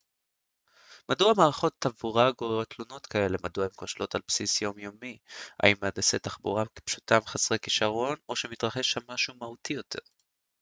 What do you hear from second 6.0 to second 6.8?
תחבורה